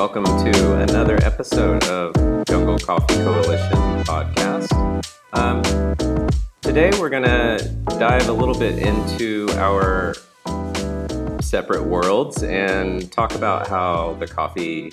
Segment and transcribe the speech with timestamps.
[0.00, 2.14] welcome to another episode of
[2.46, 4.72] Jungle Coffee Coalition podcast.
[5.34, 5.62] Um,
[6.62, 7.58] today, we're going to
[7.98, 10.14] dive a little bit into our
[11.42, 14.90] separate worlds and talk about how the coffee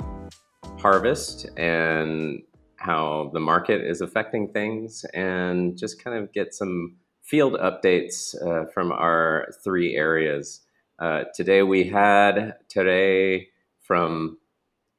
[0.78, 2.44] harvest and
[2.76, 8.70] how the market is affecting things, and just kind of get some field updates uh,
[8.74, 10.64] from our three areas.
[11.00, 13.48] Uh, today, we had today
[13.80, 14.38] from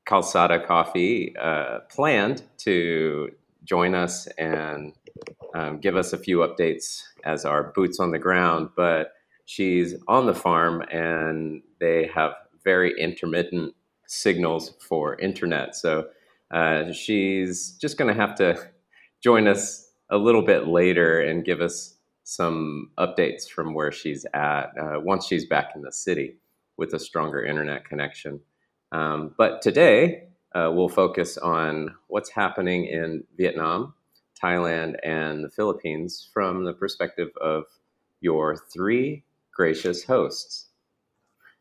[0.08, 3.30] Kalsada Coffee uh, planned to
[3.64, 4.94] join us and
[5.54, 8.70] um, give us a few updates as our boots on the ground.
[8.74, 9.12] But
[9.44, 12.32] she's on the farm and they have
[12.64, 13.74] very intermittent
[14.06, 15.76] signals for internet.
[15.76, 16.08] So
[16.50, 18.58] uh, she's just going to have to
[19.22, 24.70] join us a little bit later and give us some updates from where she's at
[24.80, 26.36] uh, once she's back in the city
[26.78, 28.40] with a stronger internet connection.
[28.92, 33.94] Um, but today, uh, we'll focus on what's happening in Vietnam,
[34.42, 37.64] Thailand, and the Philippines from the perspective of
[38.20, 40.66] your three gracious hosts.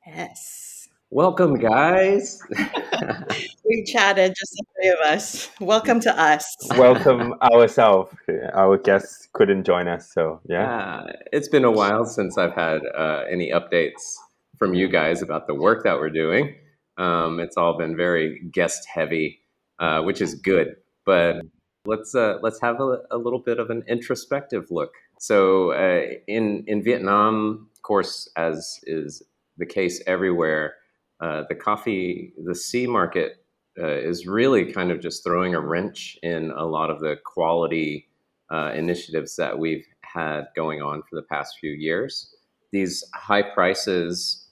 [0.05, 0.87] Yes.
[1.09, 2.41] Welcome, guys.
[3.65, 5.49] we chatted, just the three of us.
[5.59, 6.55] Welcome to us.
[6.77, 8.13] Welcome ourselves.
[8.53, 10.69] Our guests couldn't join us, so yeah.
[10.69, 14.15] Uh, it's been a while since I've had uh, any updates
[14.57, 16.55] from you guys about the work that we're doing.
[16.97, 19.39] Um, it's all been very guest heavy,
[19.79, 20.75] uh, which is good.
[21.05, 21.37] But
[21.85, 24.93] let's uh, let's have a, a, little bit of an introspective look.
[25.19, 29.23] So uh, in in Vietnam, of course, as is
[29.57, 30.75] the case everywhere,
[31.19, 33.43] uh, the coffee the C market
[33.79, 38.07] uh, is really kind of just throwing a wrench in a lot of the quality
[38.51, 42.33] uh, initiatives that we've had going on for the past few years.
[42.71, 44.46] These high prices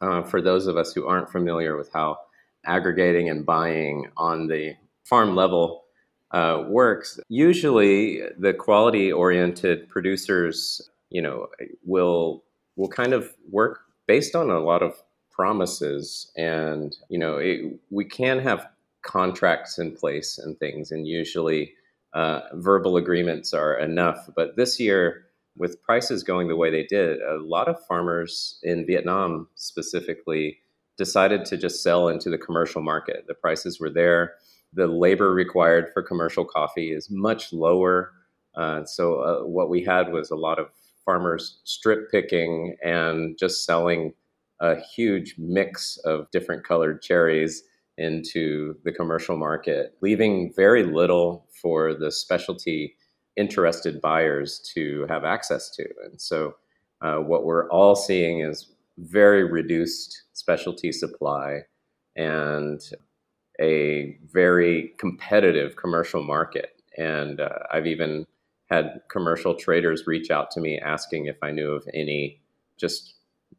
[0.00, 2.18] uh, for those of us who aren't familiar with how
[2.64, 5.84] aggregating and buying on the farm level
[6.32, 11.48] uh, works, usually the quality oriented producers, you know,
[11.84, 12.44] will
[12.76, 14.94] will kind of work based on a lot of
[15.30, 17.60] promises and you know it,
[17.90, 18.66] we can have
[19.02, 21.72] contracts in place and things and usually
[22.12, 24.28] uh, verbal agreements are enough.
[24.34, 25.27] But this year
[25.58, 30.58] with prices going the way they did, a lot of farmers in Vietnam specifically
[30.96, 33.24] decided to just sell into the commercial market.
[33.26, 34.34] The prices were there.
[34.72, 38.12] The labor required for commercial coffee is much lower.
[38.54, 40.68] Uh, so, uh, what we had was a lot of
[41.04, 44.12] farmers strip picking and just selling
[44.60, 47.62] a huge mix of different colored cherries
[47.96, 52.96] into the commercial market, leaving very little for the specialty
[53.38, 55.84] interested buyers to have access to.
[56.04, 56.56] And so,
[57.00, 61.60] uh, what we're all seeing is very reduced specialty supply
[62.16, 62.80] and
[63.60, 66.82] a very competitive commercial market.
[66.96, 68.26] And uh, I've even
[68.70, 72.40] had commercial traders reach out to me asking if I knew of any
[72.76, 73.14] just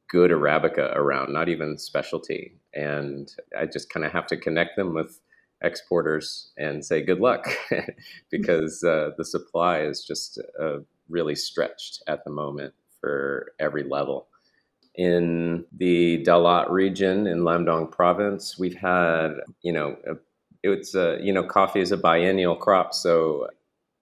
[0.10, 2.58] good Arabica around, not even specialty.
[2.74, 5.20] And I just kind of have to connect them with
[5.62, 7.48] exporters and say good luck
[8.32, 10.78] because uh, the supply is just uh,
[11.10, 14.28] really stretched at the moment for every level.
[14.96, 20.16] In the Dalat region in Lamdong province, we've had, you know, a,
[20.64, 22.94] it's a, you know, coffee is a biennial crop.
[22.94, 23.48] So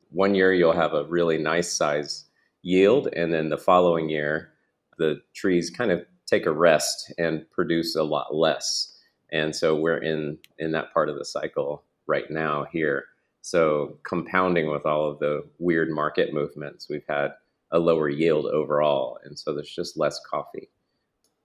[0.09, 2.25] one year you'll have a really nice size
[2.63, 4.51] yield, and then the following year,
[4.97, 8.96] the trees kind of take a rest and produce a lot less
[9.31, 13.05] and so we're in in that part of the cycle right now here.
[13.41, 17.33] So compounding with all of the weird market movements we've had
[17.71, 20.69] a lower yield overall and so there's just less coffee.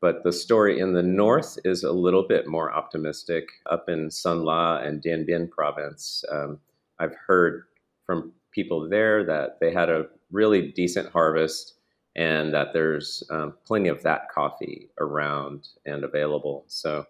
[0.01, 3.49] But the story in the north is a little bit more optimistic.
[3.71, 6.59] Up in Son La and Dien Bien province um,
[6.99, 7.65] i've heard
[8.07, 11.75] from people there that they had a really decent harvest
[12.17, 16.65] and that there's um, plenty of that coffee around and available.
[16.67, 17.07] So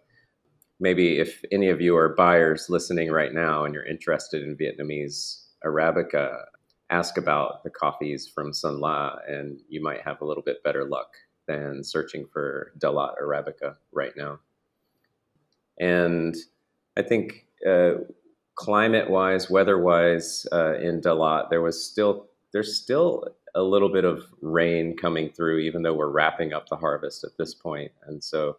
[0.82, 5.44] maybe if any of you are buyers listening right now and you're interested in Vietnamese
[5.64, 6.42] Arabica,
[6.90, 10.84] ask about the coffees from Son La, and you might have a little bit better
[10.84, 11.14] luck
[11.46, 14.40] than searching for Dalat Arabica right now.
[15.78, 16.34] And
[16.96, 17.92] I think uh,
[18.56, 23.24] climate-wise, weather-wise, uh, in Dalat, there was still there's still
[23.54, 27.36] a little bit of rain coming through, even though we're wrapping up the harvest at
[27.38, 28.58] this point, and so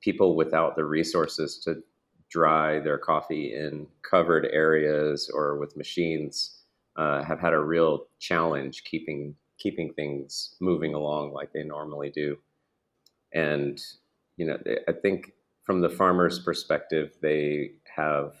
[0.00, 1.82] people without the resources to
[2.30, 6.62] dry their coffee in covered areas or with machines
[6.96, 12.38] uh, have had a real challenge keeping keeping things moving along like they normally do.
[13.32, 13.80] And
[14.36, 14.58] you know,
[14.88, 15.32] I think
[15.64, 18.34] from the farmer's perspective, they have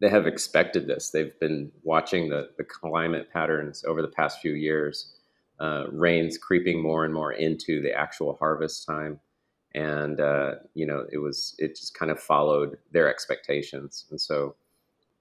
[0.00, 1.10] they have expected this.
[1.10, 5.14] They've been watching the the climate patterns over the past few years,
[5.58, 9.18] uh, rains creeping more and more into the actual harvest time,
[9.76, 14.56] and uh, you know it was it just kind of followed their expectations, and so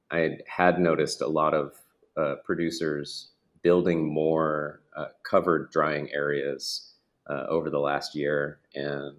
[0.09, 1.73] I had noticed a lot of
[2.17, 3.31] uh, producers
[3.61, 6.93] building more uh, covered drying areas
[7.29, 9.17] uh, over the last year, and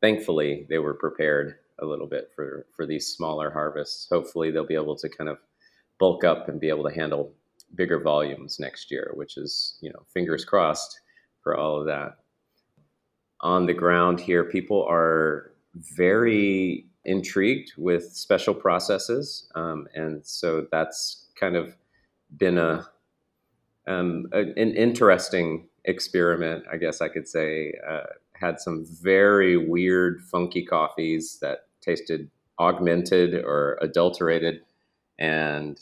[0.00, 4.08] thankfully they were prepared a little bit for for these smaller harvests.
[4.10, 5.38] Hopefully, they'll be able to kind of
[5.98, 7.34] bulk up and be able to handle
[7.74, 11.00] bigger volumes next year, which is you know fingers crossed
[11.42, 12.18] for all of that.
[13.42, 21.26] On the ground here, people are very intrigued with special processes, um, and so that's
[21.34, 21.74] kind of
[22.36, 22.86] been a,
[23.86, 27.74] um, a an interesting experiment, I guess I could say.
[27.88, 32.28] Uh, had some very weird, funky coffees that tasted
[32.58, 34.62] augmented or adulterated,
[35.18, 35.80] and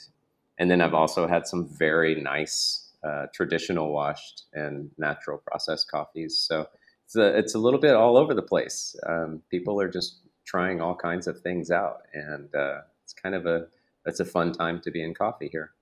[0.59, 6.39] and then I've also had some very nice uh, traditional washed and natural processed coffees.
[6.39, 6.67] So
[7.11, 8.95] it's a, it's a little bit all over the place.
[9.09, 13.47] Um, people are just trying all kinds of things out, and uh, it's kind of
[13.47, 13.67] a
[14.07, 15.73] it's a fun time to be in coffee here.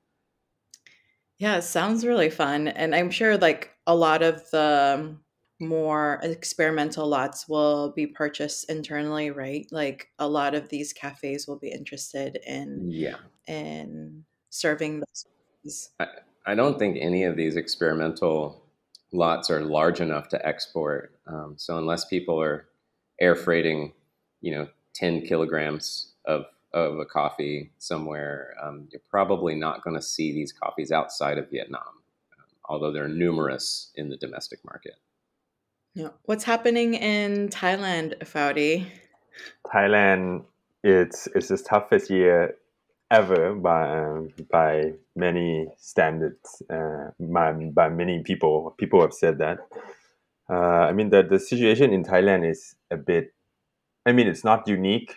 [1.39, 2.69] Yeah, it sounds really fun.
[2.69, 5.17] And I'm sure like a lot of the
[5.61, 9.67] more experimental lots will be purchased internally, right?
[9.71, 13.17] Like a lot of these cafes will be interested in Yeah.
[13.47, 15.91] in serving those.
[16.01, 16.07] I,
[16.47, 18.65] I don't think any of these experimental
[19.13, 21.13] lots are large enough to export.
[21.27, 22.67] Um, so unless people are
[23.21, 23.93] air freighting,
[24.41, 30.03] you know, 10 kilograms of, of a coffee somewhere, um, you're probably not going to
[30.03, 34.95] see these coffees outside of Vietnam, um, although they're numerous in the domestic market.
[35.95, 36.11] Yeah.
[36.25, 38.87] What's happening in Thailand, Fuadi?
[39.67, 40.45] Thailand,
[40.85, 42.55] it's it's the toughest year
[43.11, 46.63] ever by um, by many standards.
[46.71, 49.59] Uh, by by many people, people have said that.
[50.51, 53.35] Uh, I mean, the the situation in Thailand is a bit.
[54.07, 55.15] I mean, it's not unique.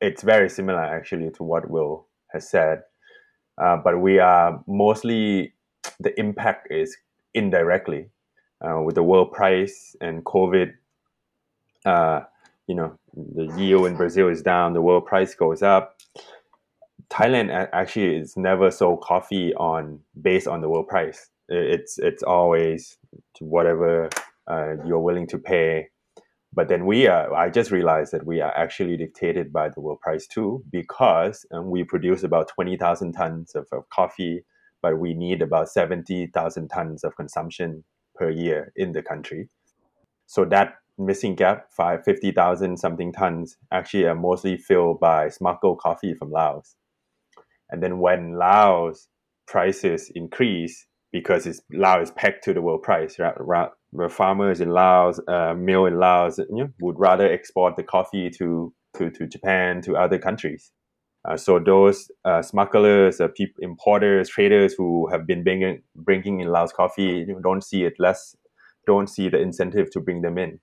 [0.00, 2.82] It's very similar actually to what Will has said,
[3.58, 5.54] uh, but we are mostly
[6.00, 6.96] the impact is
[7.34, 8.08] indirectly
[8.60, 10.72] uh, with the world price and COVID,
[11.84, 12.20] uh,
[12.66, 15.98] you know, the yield in Brazil is down, the world price goes up.
[17.08, 21.30] Thailand actually is never sold coffee on based on the world price.
[21.48, 22.98] It's it's always
[23.40, 24.08] whatever
[24.50, 25.88] uh, you're willing to pay.
[26.52, 27.32] But then we are.
[27.34, 31.70] I just realized that we are actually dictated by the world price too, because um,
[31.70, 34.44] we produce about twenty thousand tons of, of coffee,
[34.82, 39.48] but we need about seventy thousand tons of consumption per year in the country.
[40.26, 45.78] So that missing gap, five fifty thousand something tons, actually are mostly filled by smuggled
[45.78, 46.74] coffee from Laos.
[47.70, 49.08] And then when Laos
[49.46, 53.68] prices increase, because it's Laos is pegged to the world price, right?
[53.92, 58.30] The farmers in Laos, uh, mill in Laos, you know, would rather export the coffee
[58.30, 60.72] to, to, to Japan, to other countries.
[61.26, 66.48] Uh, so those uh, smugglers, uh, people, importers, traders who have been bringing, bringing in
[66.48, 68.36] Laos coffee you don't see it less,
[68.86, 70.60] don't see the incentive to bring them in.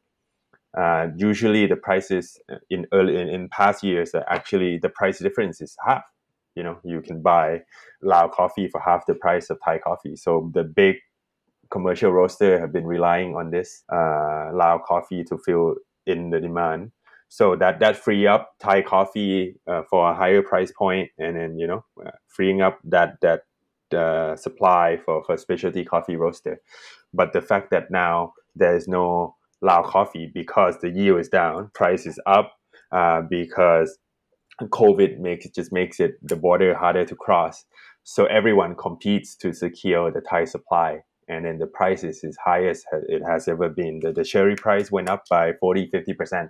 [0.78, 5.76] Uh, usually, the prices in early in, in past years actually the price difference is
[5.86, 6.04] half.
[6.56, 7.62] You know, you can buy
[8.02, 10.16] Lao coffee for half the price of Thai coffee.
[10.16, 10.98] So the big
[11.72, 16.92] commercial roaster have been relying on this uh, Lao coffee to fill in the demand
[17.34, 21.58] so that that free up Thai coffee uh, for a higher price point, and then
[21.58, 23.42] you know uh, freeing up that that
[23.98, 26.62] uh, supply for for specialty coffee roaster.
[27.12, 31.72] But the fact that now there is no Lao coffee because the yield is down,
[31.74, 32.54] price is up
[32.92, 33.98] uh, because
[34.62, 37.66] COVID makes just makes it the border harder to cross.
[38.04, 41.00] So everyone competes to secure the Thai supply.
[41.30, 44.02] And then the price is as high as it has ever been.
[44.02, 46.50] The, the sherry price went up by 40, 50%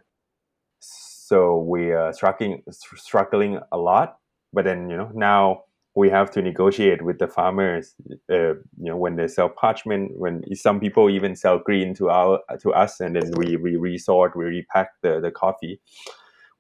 [1.34, 2.62] so we are struggling
[2.96, 4.18] struggling a lot
[4.52, 5.62] but then you know now
[5.96, 7.96] we have to negotiate with the farmers
[8.32, 12.40] uh, you know when they sell parchment when some people even sell green to our
[12.60, 15.80] to us and then we we resort we repack the the coffee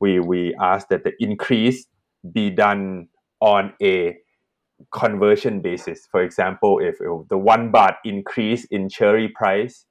[0.04, 0.42] we we
[0.72, 1.86] ask that the increase
[2.32, 3.08] be done
[3.40, 4.18] on a
[4.92, 9.86] conversion basis for example if, if the one baht increase in cherry price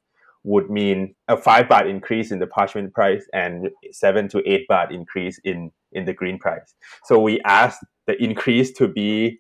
[0.45, 4.93] would mean a five baht increase in the parchment price and seven to eight baht
[4.93, 6.75] increase in in the green price.
[7.05, 9.39] So we ask the increase to be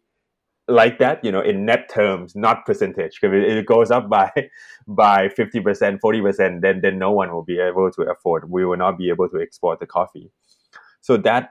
[0.69, 3.19] like that, you know, in net terms, not percentage.
[3.23, 4.31] If it goes up by
[4.87, 8.50] by fifty percent, forty percent, then then no one will be able to afford.
[8.50, 10.31] We will not be able to export the coffee.
[11.02, 11.50] So that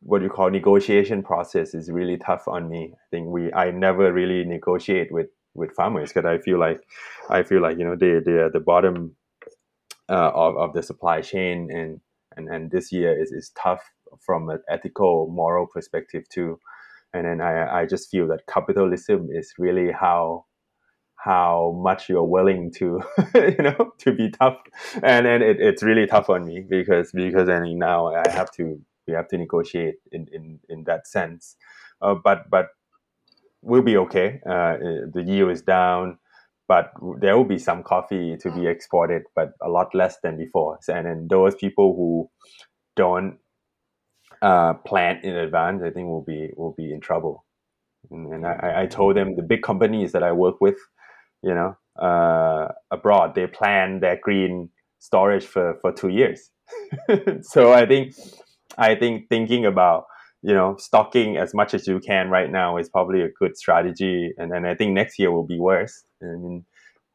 [0.00, 2.92] what you call negotiation process is really tough on me.
[2.94, 6.80] I think we I never really negotiate with with farmers because I feel like
[7.28, 9.16] I feel like you know they they are the bottom
[10.08, 12.00] uh, of of the supply chain and
[12.36, 13.82] and and this year is is tough
[14.20, 16.58] from an ethical moral perspective too.
[17.14, 20.46] And then I I just feel that capitalism is really how
[21.16, 23.00] how much you're willing to
[23.34, 24.56] you know to be tough
[25.04, 28.50] and and it, it's really tough on me because because I mean now I have
[28.52, 31.56] to we have to negotiate in in in that sense.
[32.00, 32.68] Uh, but but
[33.62, 34.40] we'll be okay.
[34.48, 34.76] Uh,
[35.12, 36.18] the yield is down
[36.68, 40.78] but there will be some coffee to be exported but a lot less than before.
[40.88, 42.30] And then those people who
[42.96, 43.38] don't
[44.40, 47.44] uh, plant in advance I think will be will be in trouble.
[48.10, 50.76] And, and I, I told them the big companies that I work with
[51.42, 56.50] you know, uh, abroad, they plan their green storage for, for two years.
[57.42, 58.14] so I think,
[58.78, 60.04] I think thinking about,
[60.42, 64.32] you know, stocking as much as you can right now is probably a good strategy.
[64.38, 66.04] And then I think next year will be worse.
[66.22, 66.64] I mean,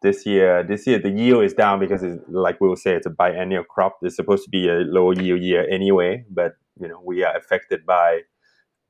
[0.02, 3.08] this year, this year the yield is down because it's like we will say it's
[3.08, 3.98] a biennial crop.
[4.02, 7.86] It's supposed to be a low yield year anyway, but you know we are affected
[7.86, 8.22] by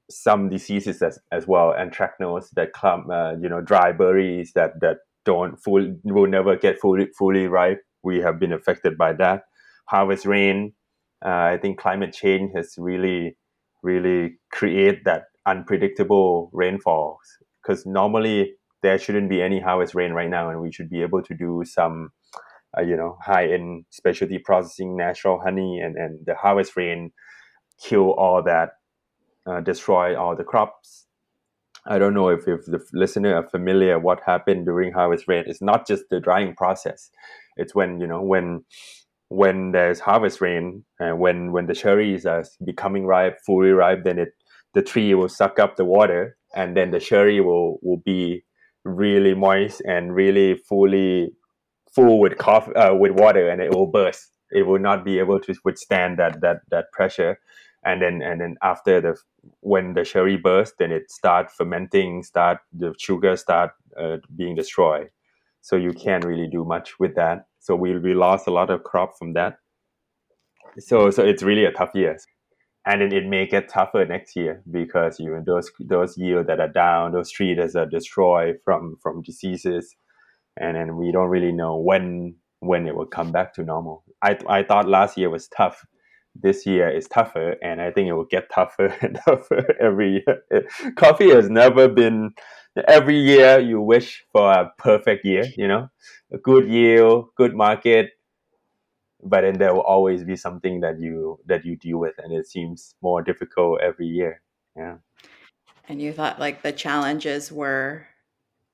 [0.10, 5.00] some diseases as, as well, anthracnose that come, uh, you know, dry berries that that
[5.26, 7.82] don't full will never get fully fully ripe.
[8.04, 9.44] We have been affected by that.
[9.88, 10.74] Harvest rain.
[11.26, 13.38] Uh, I think climate change has really
[13.84, 17.20] really create that unpredictable rainfall
[17.62, 21.22] because normally there shouldn't be any harvest rain right now, and we should be able
[21.24, 22.12] to do some.
[22.78, 27.12] Uh, you know, high end specialty processing, natural honey, and, and the harvest rain
[27.82, 28.72] kill all that,
[29.46, 31.08] uh, destroy all the crops,
[31.88, 35.46] I don't know if, if the listener are familiar what happened during harvest rain.
[35.48, 37.10] It's not just the drying process.
[37.56, 38.66] It's when you know when
[39.30, 44.20] when there's harvest rain and when when the cherries are becoming ripe, fully ripe, then
[44.20, 44.30] it
[44.74, 48.44] the tree will suck up the water and then the cherry will will be
[48.86, 51.32] really moist and really fully
[51.94, 54.32] full with coffee uh, with water and it will burst.
[54.52, 57.40] It will not be able to withstand that that that pressure.
[57.84, 59.18] And then and then after the
[59.60, 65.10] when the sherry bursts then it start fermenting start the sugar start uh, being destroyed.
[65.62, 68.84] So you can't really do much with that so we, we lost a lot of
[68.84, 69.58] crop from that
[70.80, 72.18] so so it's really a tough year
[72.86, 76.68] and then it may get tougher next year because you those those yields that are
[76.68, 79.96] down those trees that are destroyed from from diseases
[80.60, 84.38] and then we don't really know when when it will come back to normal i
[84.48, 85.86] i thought last year was tough
[86.42, 90.64] this year is tougher, and I think it will get tougher and tougher every year.
[90.96, 92.32] Coffee has never been.
[92.88, 95.90] Every year you wish for a perfect year, you know,
[96.32, 98.12] a good yield, good market,
[99.24, 102.48] but then there will always be something that you that you deal with, and it
[102.48, 104.42] seems more difficult every year.
[104.76, 104.98] Yeah.
[105.90, 108.08] And you thought like the challenges were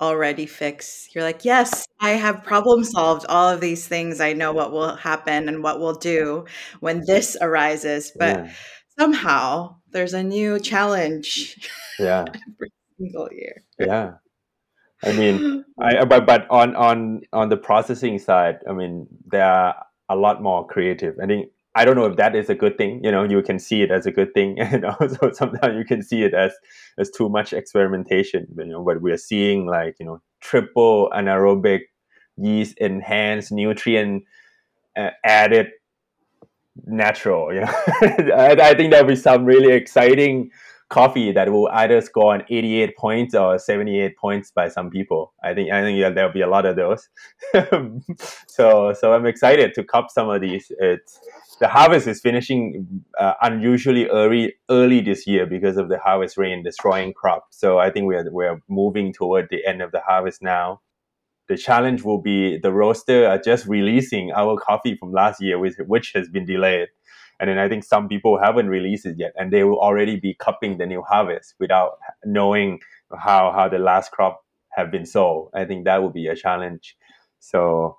[0.02, 1.16] already fixed.
[1.16, 4.20] You're like, yes, I have problem solved all of these things.
[4.20, 6.46] I know what will happen and what we'll do
[6.80, 8.12] when this arises.
[8.18, 8.52] But yeah.
[9.00, 11.70] somehow there's a new challenge.
[12.00, 12.26] Yeah.
[13.04, 13.64] single year.
[13.80, 14.14] Yeah.
[15.04, 19.76] I mean, I but but on on on the processing side, I mean, there are
[20.10, 21.16] a lot more creative.
[21.22, 23.04] I think I don't know if that is a good thing.
[23.04, 26.02] You know, you can see it as a good thing, and also sometimes you can
[26.02, 26.54] see it as
[26.98, 28.48] as too much experimentation.
[28.58, 31.82] You know, but we are seeing like you know triple anaerobic
[32.38, 34.24] yeast enhanced nutrient
[34.98, 35.68] uh, added
[36.86, 37.54] natural.
[37.54, 37.74] You know,
[38.36, 40.52] I, I think there'll be some really exciting
[40.94, 45.34] coffee that will either score on 88 points or 78 points by some people.
[45.44, 47.10] I think I think yeah, there'll be a lot of those.
[48.48, 50.72] so so I'm excited to cup some of these.
[50.80, 51.20] It's
[51.60, 56.64] the harvest is finishing uh, unusually early early this year because of the harvest rain
[56.64, 57.58] destroying crops.
[57.58, 60.82] So I think we are we are moving toward the end of the harvest now.
[61.50, 65.76] The challenge will be the roaster are just releasing our coffee from last year, which,
[65.88, 66.88] which has been delayed.
[67.44, 70.34] And then I think some people haven't released it yet, and they will already be
[70.34, 72.80] cupping the new harvest without knowing
[73.20, 74.40] how how the last crop
[74.72, 75.50] have been sold.
[75.54, 76.96] I think that will be a challenge.
[77.42, 77.98] So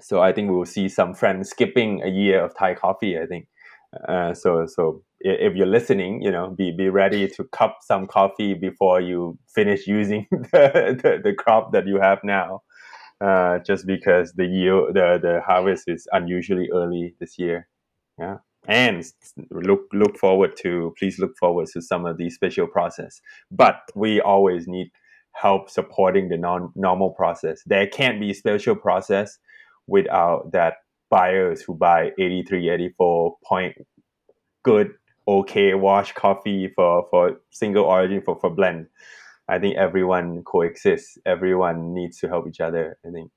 [0.00, 3.16] so I think we will see some friends skipping a year of Thai coffee.
[3.16, 3.46] I think.
[4.08, 8.54] Uh, so so if you're listening, you know, be be ready to cup some coffee
[8.54, 12.62] before you finish using the, the, the crop that you have now.
[13.20, 17.68] Uh, just because the yield, the the harvest is unusually early this year.
[18.18, 19.02] Yeah, and
[19.50, 23.20] look look forward to please look forward to some of these special process.
[23.50, 24.90] But we always need
[25.32, 27.62] help supporting the non normal process.
[27.66, 29.38] There can't be special process
[29.86, 30.74] without that
[31.10, 33.74] buyers who buy 83 84 point
[34.62, 34.92] good
[35.26, 38.86] okay wash coffee for for single origin for for blend.
[39.48, 41.16] I think everyone coexists.
[41.24, 42.98] Everyone needs to help each other.
[43.06, 43.30] I think.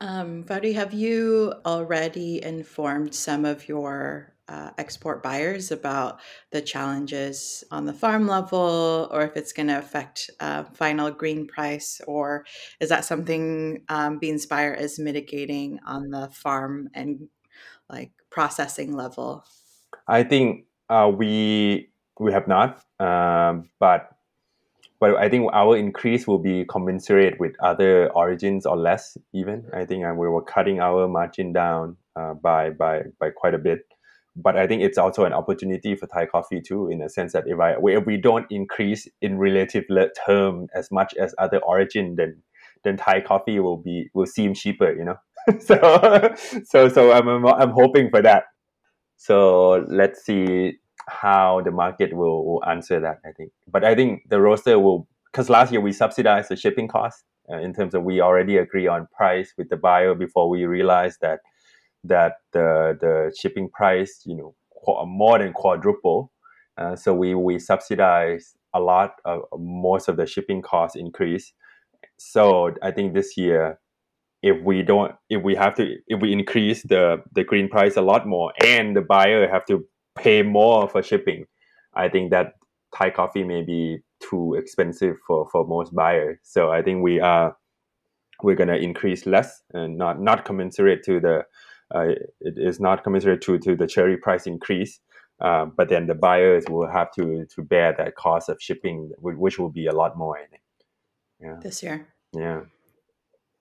[0.00, 6.20] Um, Fuadi, have you already informed some of your uh, export buyers about
[6.52, 11.46] the challenges on the farm level or if it's going to affect uh, final green
[11.46, 12.00] price?
[12.06, 12.46] Or
[12.80, 17.28] is that something um, Beanspire is mitigating on the farm and
[17.90, 19.44] like processing level?
[20.06, 21.90] I think uh, we
[22.20, 24.10] we have not um, but
[25.00, 29.66] but I think our increase will be commensurate with other origins or less even.
[29.72, 33.86] I think we were cutting our margin down uh, by by by quite a bit
[34.40, 37.44] but I think it's also an opportunity for Thai coffee too, in a sense that
[37.46, 39.84] if I if we don't increase in relative
[40.26, 42.42] term as much as other origin, then
[42.84, 45.16] then Thai coffee will be will seem cheaper, you know.
[45.60, 48.44] so so so I'm I'm hoping for that.
[49.16, 50.74] So let's see
[51.08, 53.20] how the market will, will answer that.
[53.24, 56.88] I think, but I think the roaster will because last year we subsidized the shipping
[56.88, 60.64] cost uh, in terms of we already agree on price with the buyer before we
[60.64, 61.40] realized that
[62.04, 64.54] that the the shipping price you know
[65.06, 66.32] more than quadruple.
[66.76, 71.52] Uh, so we we subsidize a lot of most of the shipping cost increase.
[72.18, 73.78] So I think this year,
[74.42, 78.02] if we don't, if we have to, if we increase the the green price a
[78.02, 79.84] lot more, and the buyer have to
[80.18, 81.46] pay more for shipping,
[81.94, 82.54] I think that
[82.96, 86.38] Thai coffee may be too expensive for for most buyers.
[86.42, 87.56] So I think we are
[88.42, 91.44] we're gonna increase less and not not commensurate to the
[91.94, 92.08] uh,
[92.40, 95.00] it is not commensurate to, to the cherry price increase.
[95.40, 99.58] Uh, but then the buyers will have to to bear that cost of shipping, which
[99.58, 100.38] will be a lot more.
[101.40, 101.56] Yeah.
[101.62, 102.08] This year.
[102.32, 102.62] Yeah.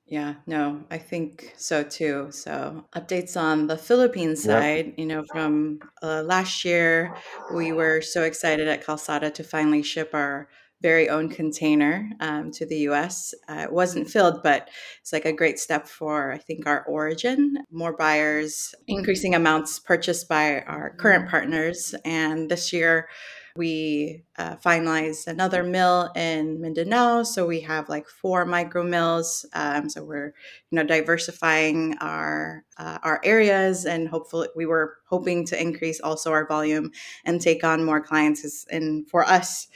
[0.07, 2.29] Yeah, no, I think so too.
[2.31, 4.95] So, updates on the Philippine side, yep.
[4.97, 7.13] you know, from uh, last year,
[7.53, 10.47] we were so excited at Kalsada to finally ship our
[10.81, 13.33] very own container um, to the US.
[13.49, 14.69] Uh, it wasn't filled, but
[15.01, 17.57] it's like a great step for, I think, our origin.
[17.69, 21.95] More buyers, increasing amounts purchased by our current partners.
[22.05, 23.09] And this year,
[23.57, 29.45] we uh, finalized another mill in Mindanao, so we have like four micro mills.
[29.53, 30.33] Um, so we're,
[30.69, 36.31] you know, diversifying our uh, our areas, and hopefully, we were hoping to increase also
[36.31, 36.91] our volume
[37.25, 38.65] and take on more clients.
[38.69, 39.67] And for us,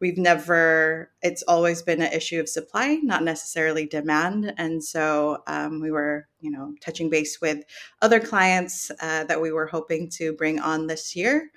[0.00, 5.80] we've never it's always been an issue of supply not necessarily demand and so um,
[5.80, 7.64] we were you know touching base with
[8.02, 11.50] other clients uh, that we were hoping to bring on this year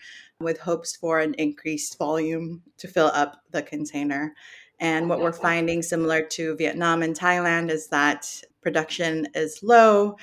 [0.43, 4.33] with hopes for an increased volume to fill up the container.
[4.79, 10.17] And what we're finding similar to vietnam and thailand is that production is low.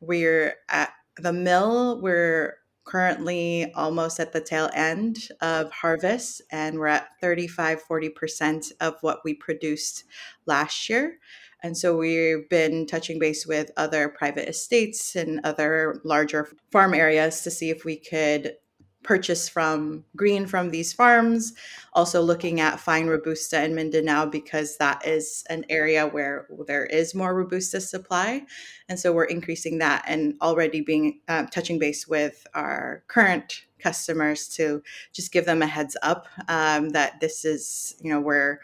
[0.00, 6.86] We're at the mill we're currently almost at the tail end of harvest and we're
[6.86, 10.04] at 35 40% of what we produced
[10.46, 11.18] last year.
[11.62, 17.40] And so we've been touching base with other private estates and other larger farm areas
[17.40, 18.56] to see if we could
[19.04, 21.52] purchase from green from these farms.
[21.92, 27.14] Also, looking at fine Robusta in Mindanao because that is an area where there is
[27.14, 28.42] more Robusta supply.
[28.88, 34.48] And so we're increasing that and already being uh, touching base with our current customers
[34.48, 38.60] to just give them a heads up um, that this is, you know, we're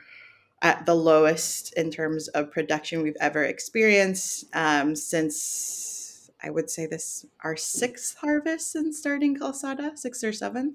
[0.62, 5.99] at the lowest in terms of production we've ever experienced um, since
[6.42, 10.74] I would say this our sixth harvest in starting Kalsada, sixth or seventh.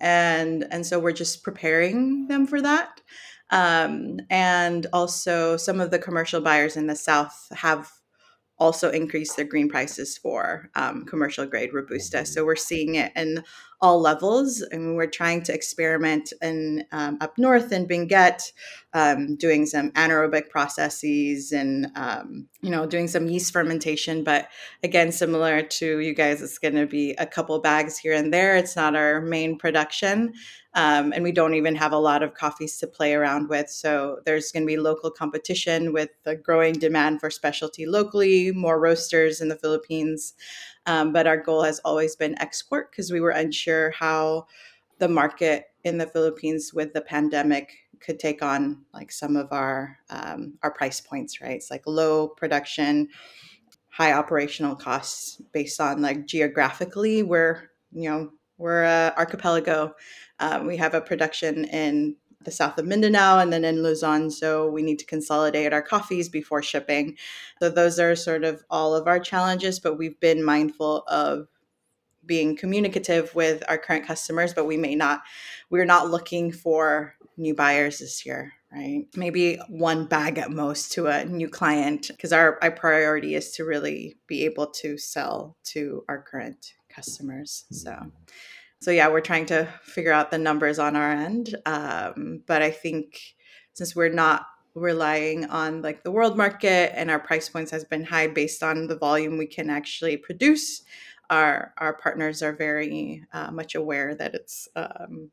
[0.00, 3.00] And and so we're just preparing them for that.
[3.50, 7.90] Um, and also some of the commercial buyers in the south have
[8.60, 12.26] also increased their green prices for um, commercial grade robusta.
[12.26, 13.42] So we're seeing it in
[13.82, 18.52] all levels, and we're trying to experiment in um, up north in Benguet,
[18.92, 24.22] um, doing some anaerobic processes and um, you know doing some yeast fermentation.
[24.22, 24.48] But
[24.84, 28.56] again, similar to you guys, it's going to be a couple bags here and there.
[28.56, 30.34] It's not our main production.
[30.74, 33.68] Um, and we don't even have a lot of coffees to play around with.
[33.68, 38.78] So there's going to be local competition with the growing demand for specialty locally, more
[38.78, 40.34] roasters in the Philippines.
[40.86, 44.46] Um, but our goal has always been export because we were unsure how
[44.98, 49.98] the market in the Philippines with the pandemic could take on like some of our
[50.08, 51.40] um, our price points.
[51.40, 53.08] Right, it's like low production,
[53.88, 59.94] high operational costs based on like geographically we're you know we're a archipelago.
[60.38, 64.30] Um, we have a production in the south of Mindanao and then in Luzon.
[64.30, 67.16] So we need to consolidate our coffees before shipping.
[67.58, 71.48] So those are sort of all of our challenges, but we've been mindful of
[72.24, 75.22] being communicative with our current customers, but we may not,
[75.70, 79.06] we're not looking for new buyers this year, right?
[79.16, 83.64] Maybe one bag at most to a new client because our, our priority is to
[83.64, 87.64] really be able to sell to our current customers.
[87.70, 88.12] So,
[88.80, 91.54] so yeah, we're trying to figure out the numbers on our end.
[91.64, 93.20] Um, but I think
[93.72, 98.04] since we're not relying on like the world market and our price points has been
[98.04, 100.82] high based on the volume we can actually produce
[101.28, 105.28] our our partners are very uh, much aware that it's um,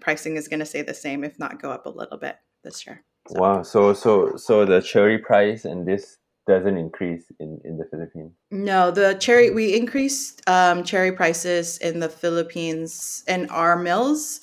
[0.00, 2.86] pricing is going to stay the same if not go up a little bit this
[2.86, 3.38] year so.
[3.38, 6.16] wow so so so the cherry price and this
[6.48, 12.00] doesn't increase in in the philippines no the cherry we increased um, cherry prices in
[12.00, 14.40] the philippines in our mills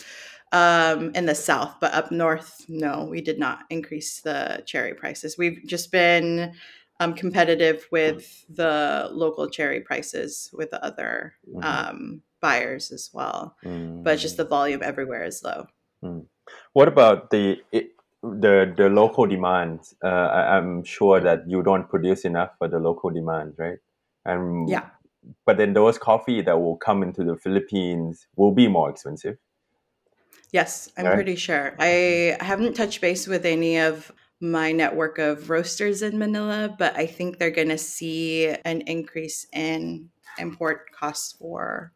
[0.51, 5.37] um, in the south, but up north, no, we did not increase the cherry prices.
[5.37, 6.53] We've just been
[6.99, 11.63] um, competitive with the local cherry prices with the other mm-hmm.
[11.63, 14.01] um, buyers as well, mm.
[14.03, 15.67] but just the volume everywhere is low.
[16.03, 16.25] Mm.
[16.73, 17.57] What about the
[18.39, 19.79] the the local demand?
[20.03, 23.77] Uh, I, am sure that you don't produce enough for the local demand, right?
[24.25, 24.89] And yeah,
[25.45, 29.37] but then those coffee that will come into the Philippines will be more expensive.
[30.51, 31.75] Yes, I'm pretty sure.
[31.79, 37.07] I haven't touched base with any of my network of roasters in Manila, but I
[37.07, 41.93] think they're going to see an increase in import costs for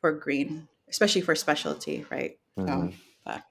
[0.00, 2.38] for green, especially for specialty, right?
[2.58, 2.90] Mm-hmm.
[2.90, 3.42] So, but.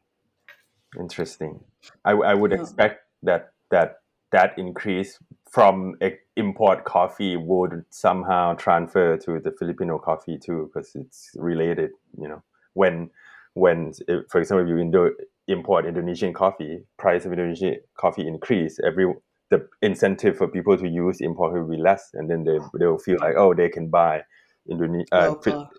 [0.98, 1.60] Interesting.
[2.04, 2.62] I, I would oh.
[2.62, 3.98] expect that that
[4.32, 5.20] that increase
[5.50, 5.96] from
[6.36, 11.92] import coffee would somehow transfer to the Filipino coffee too, because it's related.
[12.20, 12.44] You know,
[12.74, 13.10] when
[13.54, 13.94] when,
[14.30, 15.16] for example, if you Indo-
[15.48, 19.14] import Indonesian coffee, price of Indonesian coffee increase, every
[19.50, 23.18] the incentive for people to use import will be less, and then they they'll feel
[23.22, 24.24] like oh they can buy
[24.70, 25.36] Indonesia, uh.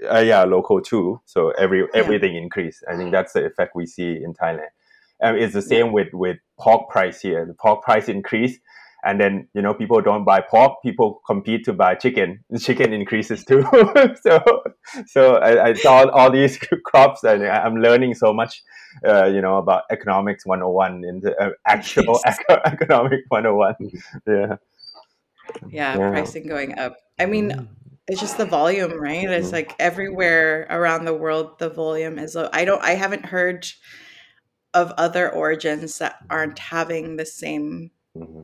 [0.08, 1.20] Uh, yeah, local too.
[1.26, 2.42] So every everything yeah.
[2.42, 2.82] increase.
[2.88, 4.70] I think that's the effect we see in Thailand.
[5.20, 7.46] And it's the same with with pork price here.
[7.46, 8.58] The pork price increase
[9.06, 12.44] and then you know people don't buy pork people compete to buy chicken.
[12.50, 13.62] The chicken increases too.
[14.22, 14.42] So
[15.06, 18.62] so I, I, saw all these crops and i'm learning so much
[19.06, 23.74] uh, you know about economics 101 in the uh, actual eco- economic 101
[24.26, 24.56] yeah.
[25.68, 26.10] yeah yeah.
[26.10, 26.96] pricing going up.
[27.18, 27.68] I mean mm.
[28.08, 29.28] it's just the volume right?
[29.28, 29.58] It's mm.
[29.58, 32.48] like everywhere around the world the volume is low.
[32.52, 33.66] I don't i haven't heard
[34.76, 38.42] of other origins that aren't having the same mm-hmm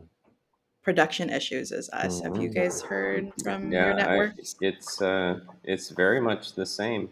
[0.83, 2.17] production issues as us.
[2.17, 2.27] Mm-hmm.
[2.27, 2.61] Have you mm-hmm.
[2.61, 4.33] guys heard from yeah, your network?
[4.33, 7.11] I, it's uh, it's very much the same.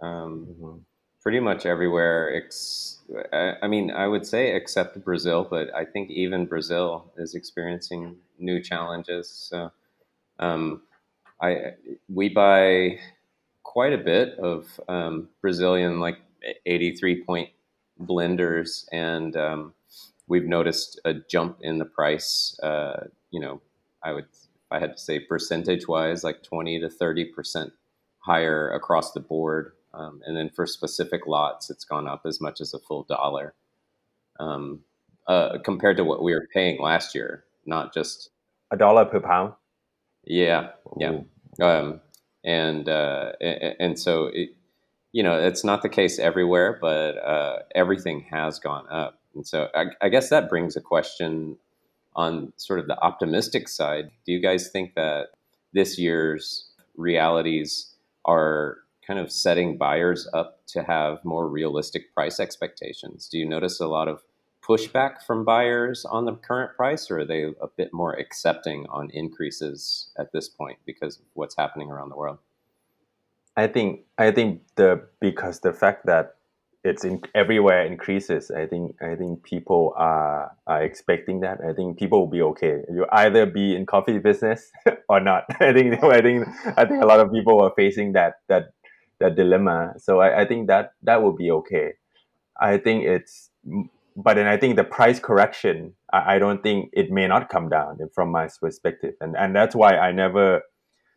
[0.00, 0.78] Um, mm-hmm.
[1.22, 2.34] Pretty much everywhere.
[2.34, 2.98] Ex-
[3.32, 8.62] I mean, I would say except Brazil, but I think even Brazil is experiencing new
[8.62, 9.28] challenges.
[9.28, 9.70] So,
[10.38, 10.82] um,
[11.42, 11.74] I
[12.08, 13.00] we buy
[13.62, 16.18] quite a bit of um, Brazilian like
[16.64, 17.50] 83 point
[18.00, 19.74] blenders and um,
[20.30, 22.58] we've noticed a jump in the price.
[22.62, 23.60] Uh, you know,
[24.02, 24.26] I would,
[24.70, 27.72] I had to say percentage wise, like 20 to 30%
[28.20, 29.72] higher across the board.
[29.92, 33.54] Um, and then for specific lots, it's gone up as much as a full dollar
[34.38, 34.80] um,
[35.26, 38.30] uh, compared to what we were paying last year, not just
[38.70, 39.54] a dollar per pound.
[40.24, 40.70] Yeah.
[40.96, 41.22] Yeah.
[41.60, 42.00] Um,
[42.44, 44.50] and, uh, and, and so it,
[45.12, 49.18] you know, it's not the case everywhere, but uh, everything has gone up.
[49.34, 51.56] And so I, I, guess that brings a question
[52.16, 54.10] on sort of the optimistic side.
[54.26, 55.28] Do you guys think that
[55.72, 57.94] this year's realities
[58.24, 63.28] are kind of setting buyers up to have more realistic price expectations?
[63.28, 64.22] Do you notice a lot of
[64.62, 69.10] pushback from buyers on the current price, or are they a bit more accepting on
[69.10, 72.38] increases at this point because of what's happening around the world?
[73.60, 76.34] I think I think the because the fact that
[76.82, 78.50] it's in everywhere increases.
[78.50, 81.58] I think I think people are are expecting that.
[81.68, 82.80] I think people will be okay.
[82.90, 84.70] You either be in coffee business
[85.08, 85.44] or not.
[85.60, 88.72] I think I think I think a lot of people are facing that that
[89.20, 89.94] that dilemma.
[89.98, 91.94] So I, I think that that will be okay.
[92.58, 93.50] I think it's
[94.16, 97.68] but then I think the price correction, I, I don't think it may not come
[97.68, 99.14] down from my perspective.
[99.20, 100.62] And and that's why I never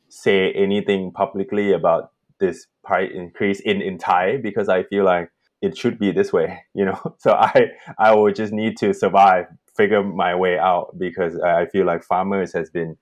[0.09, 5.29] say anything publicly about this price increase in, in Thai because I feel like
[5.61, 6.99] it should be this way, you know.
[7.19, 11.85] So I I will just need to survive, figure my way out because I feel
[11.85, 12.97] like farmers has been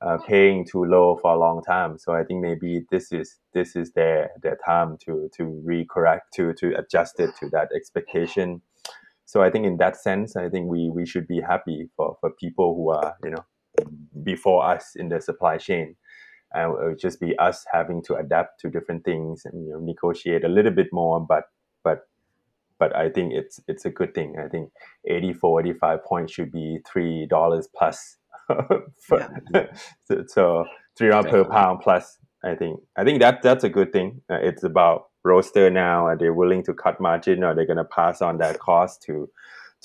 [0.00, 1.98] uh, paying too low for a long time.
[1.98, 6.52] So I think maybe this is this is their their time to to recorrect to
[6.54, 8.62] to adjust it to that expectation.
[9.24, 12.30] So I think in that sense, I think we we should be happy for for
[12.30, 13.44] people who are you know
[14.22, 15.96] before us in the supply chain.
[16.56, 19.80] And it would just be us having to adapt to different things and you know
[19.80, 21.44] negotiate a little bit more but
[21.84, 22.08] but
[22.78, 24.36] but I think it's it's a good thing.
[24.42, 24.70] I think
[25.06, 28.16] 84, 85 points should be three dollars plus.
[28.46, 29.66] for, yeah.
[30.04, 30.64] so, so,
[30.96, 32.18] three dollars per pound plus.
[32.44, 34.20] I think I think that that's a good thing.
[34.30, 36.06] Uh, it's about roaster now.
[36.06, 37.42] Are they willing to cut margin?
[37.42, 39.28] Or are they going to pass on that cost to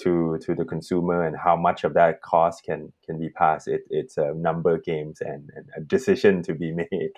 [0.01, 1.23] to to the consumer?
[1.23, 3.67] And how much of that cost can can be passed?
[3.67, 7.11] It, it's a number games and, and a decision to be made.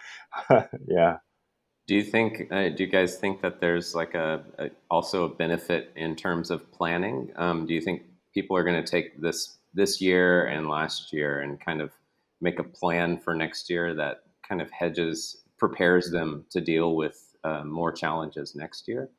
[0.87, 1.17] yeah.
[1.87, 2.51] Do you think?
[2.51, 6.49] Uh, do you guys think that there's like a, a, also a benefit in terms
[6.49, 7.31] of planning?
[7.35, 11.41] Um, do you think people are going to take this this year and last year
[11.41, 11.91] and kind of
[12.39, 17.35] make a plan for next year that kind of hedges prepares them to deal with
[17.43, 19.09] uh, more challenges next year?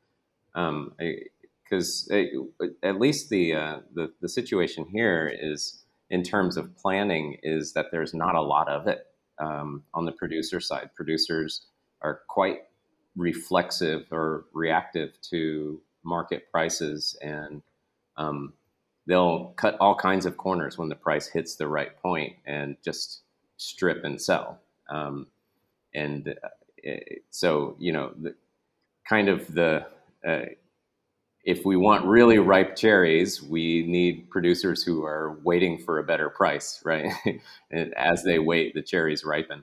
[1.74, 7.38] Because um, at least the, uh, the the situation here is in terms of planning
[7.42, 9.06] is that there's not a lot of it
[9.38, 10.90] um, on the producer side.
[10.94, 11.66] Producers
[12.02, 12.58] are quite
[13.16, 17.62] reflexive or reactive to market prices and
[18.16, 18.52] um,
[19.06, 23.22] they'll cut all kinds of corners when the price hits the right point and just
[23.56, 24.60] strip and sell
[24.90, 25.26] um,
[25.94, 28.34] and uh, it, so you know the
[29.08, 29.86] kind of the
[30.26, 30.40] uh,
[31.44, 36.30] if we want really ripe cherries, we need producers who are waiting for a better
[36.30, 37.12] price, right?
[37.70, 39.62] and as they wait, the cherries ripen.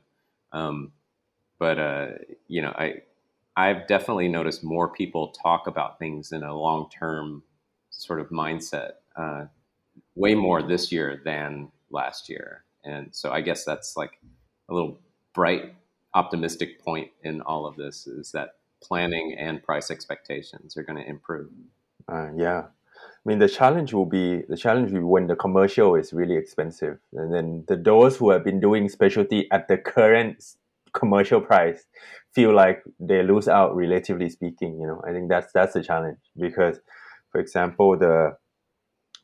[0.52, 0.92] Um,
[1.60, 2.08] but uh,
[2.48, 3.02] you know, I
[3.56, 7.44] I've definitely noticed more people talk about things in a long term
[7.90, 9.46] sort of mindset, uh,
[10.16, 14.20] way more this year than last year, and so I guess that's like
[14.70, 15.00] a little
[15.34, 15.76] bright,
[16.14, 21.08] optimistic point in all of this is that planning and price expectations are going to
[21.08, 21.50] improve.
[22.12, 22.64] Uh, yeah.
[22.66, 26.36] I mean, the challenge will be the challenge will be when the commercial is really
[26.36, 30.44] expensive, and then the those who have been doing specialty at the current
[30.94, 31.86] commercial price
[32.34, 36.18] feel like they lose out relatively speaking you know i think that's that's the challenge
[36.40, 36.80] because
[37.32, 38.36] for example the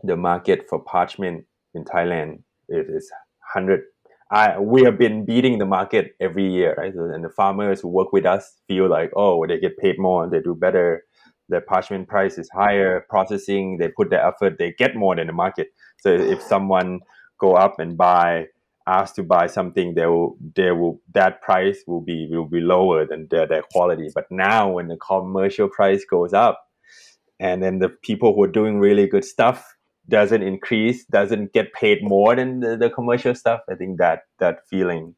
[0.04, 2.40] the market for parchment in thailand
[2.70, 3.12] is, is
[3.54, 3.84] 100
[4.30, 8.12] I, we have been beating the market every year right and the farmers who work
[8.12, 11.04] with us feel like oh they get paid more they do better
[11.50, 15.34] Their parchment price is higher processing they put their effort they get more than the
[15.34, 15.68] market
[16.00, 17.00] so if someone
[17.40, 18.48] go up and buy
[18.88, 23.06] asked to buy something, they will, they will, that price will be will be lower
[23.06, 24.08] than their, their quality.
[24.16, 26.64] But now, when the commercial price goes up,
[27.40, 29.77] and then the people who are doing really good stuff
[30.10, 33.62] doesn't increase, doesn't get paid more than the, the commercial stuff.
[33.70, 35.16] I think that that feeling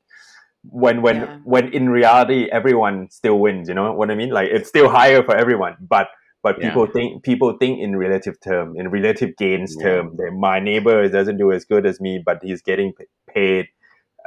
[0.64, 1.38] when when yeah.
[1.44, 3.70] when in reality everyone still wins.
[3.70, 4.30] You know what I mean?
[4.30, 6.10] Like it's still higher for everyone, but
[6.42, 6.70] but yeah.
[6.70, 9.86] people think people think in relative term in relative gains yeah.
[9.86, 12.94] term that my neighbor doesn't do as good as me but he's getting
[13.30, 13.68] paid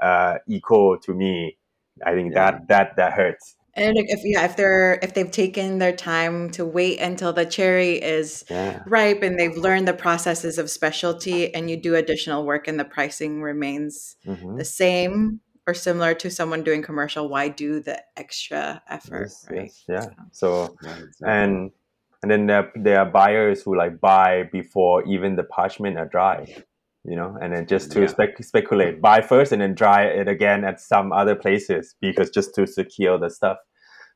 [0.01, 1.57] uh, equal to me
[2.05, 2.51] i think yeah.
[2.51, 6.65] that that that hurts and if yeah if they're if they've taken their time to
[6.65, 8.45] wait until the cherry is
[8.87, 12.85] ripe and they've learned the processes of specialty and you do additional work and the
[12.85, 14.57] pricing remains mm-hmm.
[14.57, 19.59] the same or similar to someone doing commercial why do the extra effort yes, right?
[19.61, 20.07] yes, yeah.
[20.33, 21.71] So, so and
[22.23, 26.47] and then there, there are buyers who like buy before even the parchment are dry
[27.05, 28.07] you know and then just to yeah.
[28.07, 29.01] spec- speculate.
[29.01, 33.19] Buy first and then dry it again at some other places because just to secure
[33.19, 33.59] the stuff.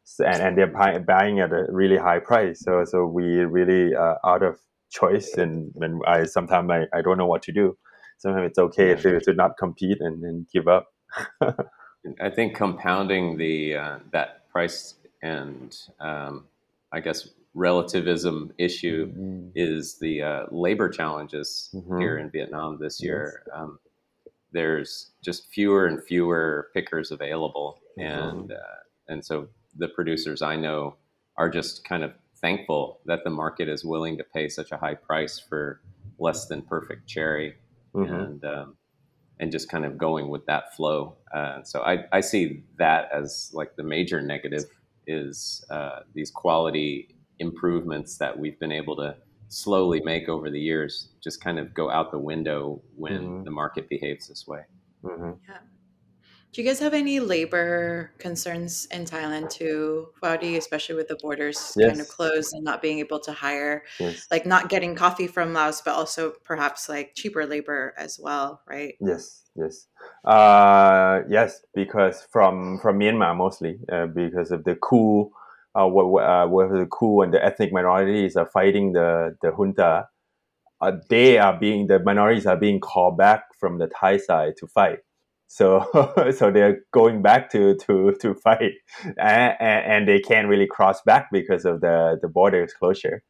[0.04, 2.60] So, and, and they're buy- buying at a really high price.
[2.60, 7.18] So so we really uh, out of choice and when i sometimes I, I don't
[7.18, 7.76] know what to do.
[8.18, 8.96] Sometimes it's okay yeah.
[8.96, 10.86] to, to not compete and, and give up.
[12.20, 16.46] I think compounding the uh, that price and um,
[16.92, 19.48] i guess relativism issue mm-hmm.
[19.54, 21.98] is the uh, labor challenges mm-hmm.
[21.98, 23.42] here in Vietnam this year.
[23.46, 23.56] Yes.
[23.56, 23.78] Um,
[24.52, 28.38] there's just fewer and fewer pickers available, mm-hmm.
[28.38, 30.96] and uh, and so the producers I know
[31.36, 34.94] are just kind of thankful that the market is willing to pay such a high
[34.94, 35.80] price for
[36.18, 37.54] less than perfect cherry,
[37.94, 38.14] mm-hmm.
[38.14, 38.76] and um,
[39.40, 41.16] and just kind of going with that flow.
[41.34, 44.64] Uh, so I, I see that as like the major negative
[45.06, 49.16] is uh, these quality improvements that we've been able to
[49.48, 53.44] slowly make over the years just kind of go out the window when mm-hmm.
[53.44, 54.62] the market behaves this way.
[55.04, 55.32] Mm-hmm.
[55.48, 55.58] Yeah.
[56.52, 61.74] Do you guys have any labor concerns in Thailand too, Fuadi, especially with the borders
[61.76, 61.88] yes.
[61.88, 64.26] kind of closed and not being able to hire, yes.
[64.30, 68.94] like not getting coffee from Laos, but also perhaps like cheaper labor as well, right?
[69.02, 69.88] Yes, yes,
[70.24, 75.30] uh, yes, because from from Myanmar mostly, uh, because of the coup
[75.76, 80.08] uh, where, uh, where the coup and the ethnic minorities are fighting the the junta,
[80.80, 84.66] uh, they are being the minorities are being called back from the Thai side to
[84.66, 84.98] fight.
[85.48, 85.86] So
[86.36, 88.72] so they're going back to to to fight,
[89.18, 93.22] and, and they can't really cross back because of the the borders closure.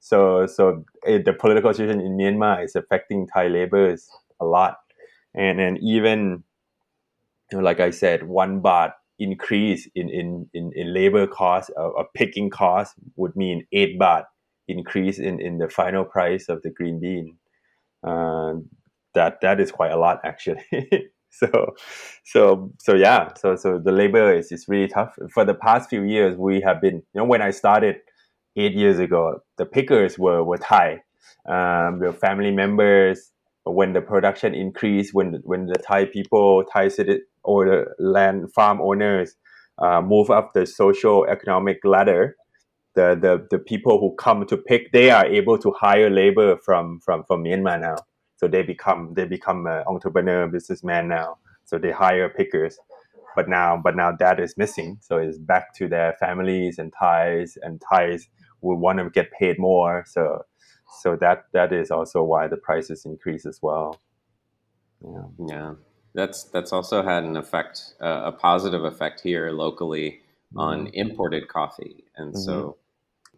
[0.00, 4.08] So so it, the political situation in Myanmar is affecting Thai laborers
[4.40, 4.76] a lot,
[5.34, 6.44] and and even
[7.52, 12.50] like I said, one baht increase in in in, in labor cost of, of picking
[12.50, 14.24] cost would mean eight baht
[14.66, 17.36] increase in in the final price of the green bean.
[18.02, 18.54] Uh,
[19.14, 20.64] that that is quite a lot actually.
[21.30, 21.74] so
[22.24, 26.02] so so yeah so so the labor is, is really tough for the past few
[26.02, 27.96] years we have been you know when i started
[28.56, 30.94] eight years ago the pickers were were thai
[31.48, 33.30] um your family members
[33.64, 38.80] when the production increased when when the thai people thai city or the land farm
[38.80, 39.36] owners
[39.78, 42.36] uh, move up the social economic ladder
[42.96, 47.00] the, the the people who come to pick they are able to hire labor from
[47.00, 47.96] from from myanmar now
[48.38, 51.38] so they become they become an entrepreneur businessman now.
[51.66, 52.78] So they hire pickers,
[53.36, 54.98] but now but now that is missing.
[55.02, 58.28] So it's back to their families and Thais, and Thais
[58.62, 60.04] would want to get paid more.
[60.08, 60.42] So
[61.00, 64.00] so that that is also why the prices increase as well.
[65.04, 65.46] Yeah.
[65.46, 65.74] Yeah.
[66.14, 70.20] That's that's also had an effect, uh, a positive effect here locally
[70.52, 70.58] mm-hmm.
[70.58, 72.40] on imported coffee, and mm-hmm.
[72.40, 72.76] so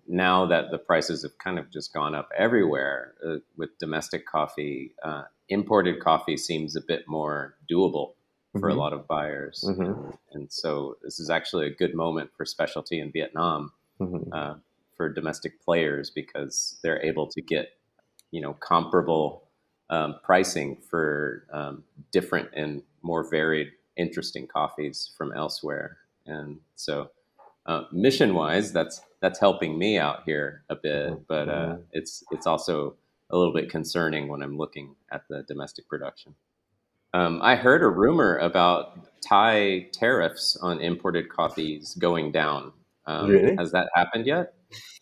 [0.09, 4.95] now that the prices have kind of just gone up everywhere uh, with domestic coffee,
[5.03, 8.15] uh, imported coffee seems a bit more doable
[8.53, 8.79] for mm-hmm.
[8.79, 9.65] a lot of buyers.
[9.67, 9.83] Mm-hmm.
[9.83, 14.33] And, and, so this is actually a good moment for specialty in Vietnam mm-hmm.
[14.33, 14.55] uh,
[15.03, 17.71] for domestic players because they're able to get,
[18.31, 19.49] you know, comparable
[19.91, 25.97] um, pricing for um, different and more varied, interesting coffees from elsewhere.
[26.25, 27.11] And so
[27.67, 31.23] uh, mission wise, that's that's helping me out here a bit, mm-hmm.
[31.27, 31.83] but uh, mm-hmm.
[31.91, 32.95] it's it's also
[33.31, 36.37] a little bit concerning when I'm looking at the domestic production.
[37.13, 42.73] Um, I heard a rumor about Thai tariffs on imported coffees going down.
[43.07, 43.57] Um, really?
[43.57, 44.55] Has that happened yet?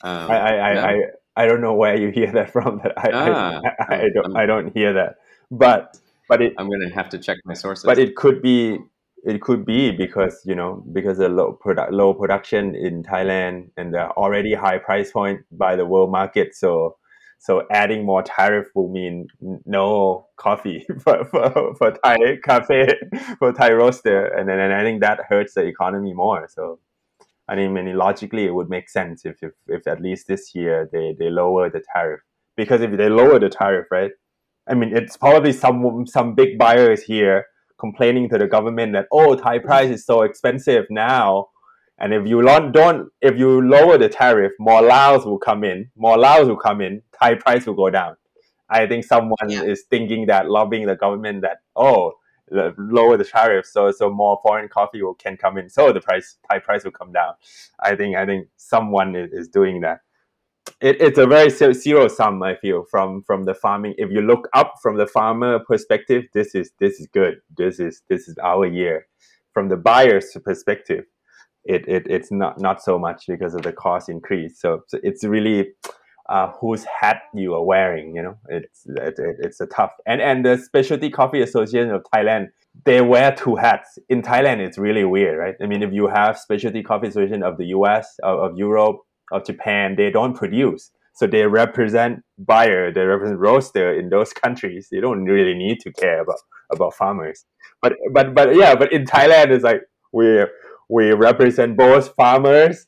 [0.02, 0.80] Um, I, I, no.
[0.80, 2.80] I, I, don't know where you hear that from.
[2.82, 5.16] That I, ah, I, I, don't I don't hear that.
[5.50, 7.84] But but it, I'm going to have to check my sources.
[7.84, 8.78] But it could be
[9.24, 13.92] it could be because you know because the low product low production in Thailand and
[13.92, 16.96] the already high price point by the world market so
[17.38, 19.26] so adding more tariff will mean
[19.64, 22.88] no coffee for, for, for Thai cafe
[23.38, 26.78] for Thai roaster and then and I think that hurts the economy more so
[27.50, 30.54] I mean, I mean logically it would make sense if, if, if at least this
[30.54, 32.20] year they, they lower the tariff
[32.56, 34.12] because if they lower the tariff right
[34.68, 37.46] I mean it's probably some some big buyers here
[37.80, 41.48] complaining to the government that oh Thai price is so expensive now,
[41.98, 46.18] and if you don't if you lower the tariff, more laos will come in, more
[46.18, 48.16] laos will come in, Thai price will go down.
[48.68, 49.62] I think someone yeah.
[49.62, 52.12] is thinking that lobbying the government that oh
[52.78, 55.68] lower the tariff so so more foreign coffee will, can come in.
[55.68, 57.34] So the price Thai price will come down.
[57.80, 60.00] I think I think someone is, is doing that.
[60.80, 63.94] It, it's a very zero sum i feel from from the farming.
[63.98, 67.40] If you look up from the farmer perspective this is this is good.
[67.56, 69.06] This is this is our year.
[69.52, 71.04] From the buyer's perspective
[71.64, 74.60] it, it it's not not so much because of the cost increase.
[74.60, 75.72] So, so it's really
[76.30, 80.20] uh, whose hat you are wearing you know it's it, it, it's a tough and
[80.20, 82.46] and the specialty coffee association of thailand
[82.84, 86.38] they wear two hats in thailand it's really weird right i mean if you have
[86.38, 88.98] specialty coffee association of the us of, of europe
[89.30, 90.90] of Japan, they don't produce.
[91.14, 94.88] So they represent buyer, they represent roaster in those countries.
[94.90, 96.38] They don't really need to care about,
[96.72, 97.44] about farmers.
[97.82, 100.44] But but but yeah, but in Thailand it's like we
[100.88, 102.86] we represent both farmers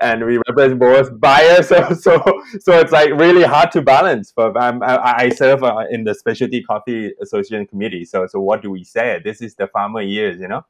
[0.00, 1.68] and we represent both buyers.
[1.80, 4.32] So so so it's like really hard to balance.
[4.34, 8.04] But um, I, I serve uh, in the specialty coffee association committee.
[8.04, 9.20] So so what do we say?
[9.24, 10.64] This is the farmer years, you know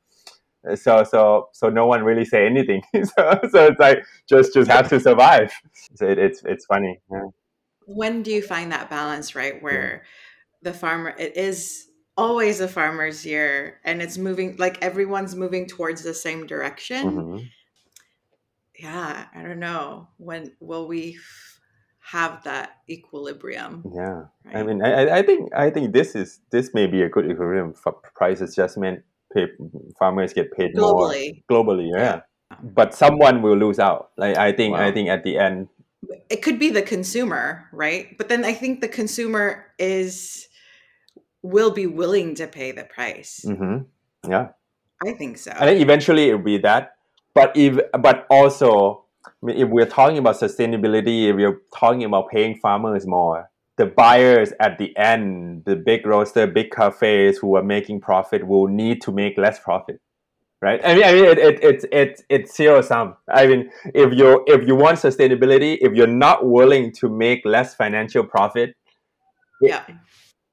[0.75, 4.89] so so so no one really say anything so, so it's like just just have
[4.89, 5.51] to survive
[5.95, 7.25] so it, it's it's funny yeah.
[7.87, 10.05] when do you find that balance right where
[10.63, 11.87] the farmer it is
[12.17, 17.45] always a farmer's year and it's moving like everyone's moving towards the same direction mm-hmm.
[18.83, 21.19] Yeah i don't know when will we
[22.01, 24.57] have that equilibrium yeah right?
[24.57, 27.75] i mean I, I think i think this is this may be a good equilibrium
[27.75, 29.49] for price adjustment pay,
[29.99, 31.43] farmers get paid globally.
[31.49, 31.91] more globally.
[31.93, 32.21] Yeah.
[32.51, 32.57] yeah.
[32.63, 34.11] but someone will lose out.
[34.17, 34.87] Like I think, wow.
[34.87, 35.69] I think at the end,
[36.29, 38.17] it could be the consumer, right?
[38.17, 40.49] But then I think the consumer is
[41.43, 43.45] will be willing to pay the price.
[43.47, 44.31] Mm-hmm.
[44.31, 44.49] Yeah,
[45.05, 45.53] I think so.
[45.55, 46.93] I think eventually it will be that.
[47.41, 49.05] But if, but also,
[49.45, 54.77] if we're talking about sustainability, if we're talking about paying farmers more, the buyers at
[54.77, 59.39] the end, the big roaster, big cafes who are making profit will need to make
[59.39, 60.03] less profit
[60.61, 60.83] right?
[60.85, 63.17] I mean, I mean, it, it, it, it, it's zero sum.
[63.33, 67.75] I mean, if you if you want sustainability, if you're not willing to make less
[67.75, 68.77] financial profit,
[69.63, 69.85] yeah,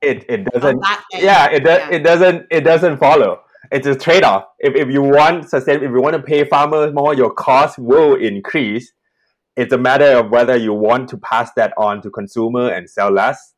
[0.01, 0.81] it, it doesn't.
[1.11, 1.79] Yeah, it does.
[1.79, 1.95] Yeah.
[1.97, 2.47] It doesn't.
[2.49, 3.41] It doesn't follow.
[3.71, 4.45] It's a trade off.
[4.59, 8.15] If, if you want sustain, if you want to pay farmers more, your cost will
[8.15, 8.91] increase.
[9.55, 13.11] It's a matter of whether you want to pass that on to consumer and sell
[13.11, 13.53] less.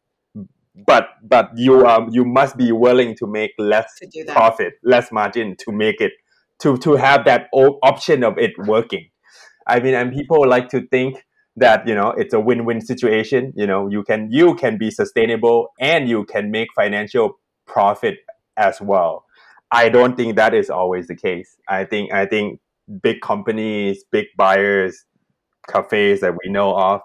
[0.88, 5.56] But but you um you must be willing to make less to profit, less margin
[5.60, 6.14] to make it
[6.60, 9.10] to to have that option of it working.
[9.68, 11.26] I mean, and people like to think
[11.58, 13.52] that you know it's a win-win situation.
[13.56, 18.20] You know, you can you can be sustainable and you can make financial profit
[18.56, 19.26] as well.
[19.72, 21.58] I don't think that is always the case.
[21.68, 22.60] I think I think
[23.02, 25.06] big companies, big buyers,
[25.68, 27.02] cafes that we know of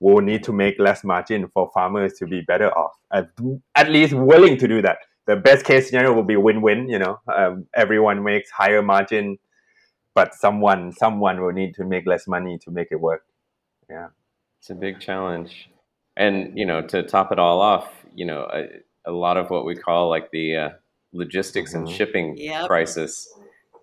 [0.00, 2.92] will need to make less margin for farmers to be better off.
[3.12, 3.28] At,
[3.76, 6.88] at least willing to do that the best case scenario will be win-win.
[6.88, 9.38] You know, um, everyone makes higher margin,
[10.14, 13.22] but someone someone will need to make less money to make it work.
[13.88, 14.08] Yeah,
[14.60, 15.70] it's a big challenge,
[16.16, 18.66] and you know, to top it all off, you know, a,
[19.06, 20.70] a lot of what we call like the uh,
[21.12, 21.86] logistics mm-hmm.
[21.86, 22.66] and shipping yep.
[22.66, 23.28] crisis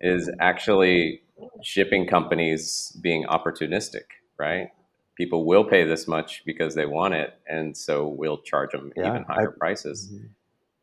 [0.00, 1.22] is actually
[1.62, 4.04] shipping companies being opportunistic,
[4.38, 4.68] right?
[5.16, 9.10] People will pay this much because they want it, and so we'll charge them yeah,
[9.10, 10.08] even higher I, prices.
[10.12, 10.26] Mm-hmm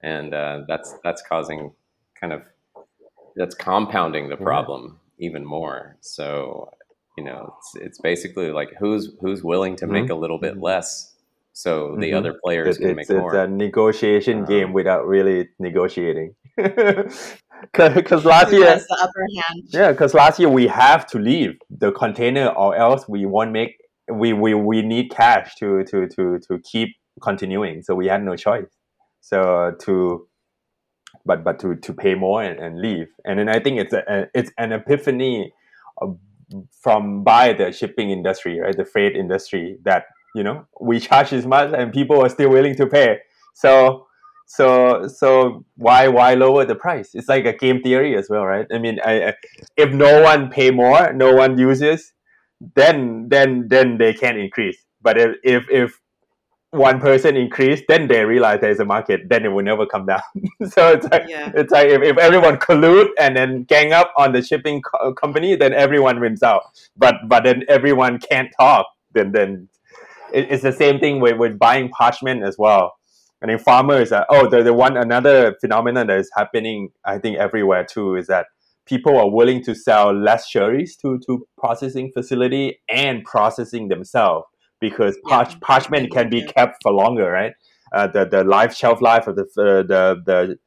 [0.02, 1.74] and uh, that's that's causing
[2.20, 2.44] kind of
[3.36, 5.28] that's compounding the problem yeah.
[5.28, 5.98] even more.
[6.02, 6.72] So
[7.18, 9.94] you know, it's, it's basically like who's who's willing to mm-hmm.
[9.94, 11.14] make a little bit less
[11.58, 12.18] so the mm-hmm.
[12.18, 13.34] other players it, can make it's more.
[13.34, 16.36] It's a negotiation um, game without really negotiating.
[17.74, 19.64] Because last year, the upper hand.
[19.70, 23.78] yeah, because last year we have to leave the container, or else we won't make.
[24.08, 26.90] We, we we need cash to to to to keep
[27.20, 27.82] continuing.
[27.82, 28.70] So we had no choice.
[29.22, 30.28] So to
[31.26, 33.08] but but to to pay more and, and leave.
[33.26, 35.52] And then I think it's a, it's an epiphany
[36.80, 38.78] from by the shipping industry, right?
[38.78, 40.06] The freight industry that
[40.36, 43.20] you know we charge as much and people are still willing to pay.
[43.54, 44.08] So
[44.48, 47.12] so so why why lower the price?
[47.14, 48.66] It's like a game theory as well, right?
[48.72, 49.34] I mean, I,
[49.76, 52.14] if no one pay more, no one uses,
[52.76, 54.78] then then then they can increase.
[55.02, 56.00] But if if, if
[56.72, 60.22] one person increase, then they realize there's a market, then it will never come down.
[60.70, 61.52] so it's like yeah.
[61.54, 65.58] it's like if, if everyone collude and then gang up on the shipping co- company,
[65.58, 66.64] then everyone wins out.
[66.96, 68.88] But but then everyone can't talk.
[69.14, 69.68] Then then
[70.34, 72.94] it, it's the same thing with, with buying parchment as well.
[73.42, 77.38] And then farmers are oh the, the one another phenomenon that is happening I think
[77.38, 78.48] everywhere too is that
[78.88, 84.48] people are willing to sell less cherries to to processing facility and processing themselves
[84.80, 85.60] because parch- yeah.
[85.62, 87.54] parchment can be kept for longer, right?
[87.94, 90.58] Uh, the the life shelf life of the uh, the the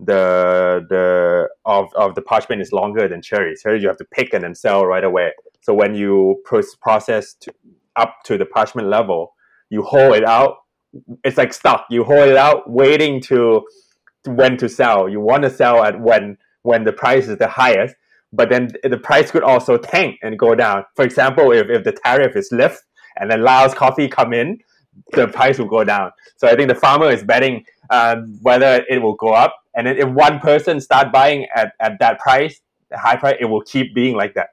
[0.00, 3.62] the the of, of the parchment is longer than cherries.
[3.62, 5.32] Cherries you have to pick and then sell right away.
[5.60, 6.42] So when you
[6.80, 7.54] process to,
[7.96, 9.34] up to the parchment level,
[9.70, 10.56] you hold it out.
[11.24, 11.86] It's like stock.
[11.90, 13.64] You hold it out, waiting to,
[14.24, 15.08] to when to sell.
[15.08, 17.94] You want to sell at when when the price is the highest,
[18.32, 20.84] but then the price could also tank and go down.
[20.96, 22.80] For example, if, if the tariff is lifted
[23.16, 24.58] and then Laos coffee come in,
[25.12, 26.10] the price will go down.
[26.36, 29.54] So I think the farmer is betting um, whether it will go up.
[29.76, 33.46] And then if one person start buying at, at that price, the high price, it
[33.46, 34.48] will keep being like that.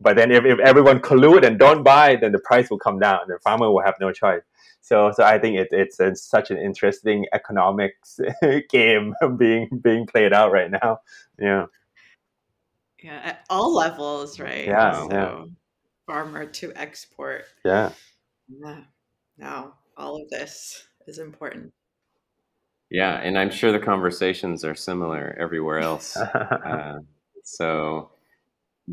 [0.00, 0.04] Yeah.
[0.04, 3.20] But then if, if everyone collude and don't buy, then the price will come down.
[3.28, 4.42] The farmer will have no choice.
[4.80, 8.18] So, so I think it, it's, it's such an interesting economics
[8.70, 11.00] game being being played out right now.
[11.38, 11.66] Yeah.
[13.02, 14.66] Yeah, at all levels, right?
[14.66, 15.08] Yeah, so.
[15.10, 15.44] yeah
[16.10, 17.44] farmer to export.
[17.64, 17.92] Yeah.
[18.48, 18.80] Yeah.
[19.38, 21.72] Now, all of this is important.
[22.90, 26.16] Yeah, and I'm sure the conversations are similar everywhere else.
[26.16, 26.98] uh,
[27.44, 28.10] so,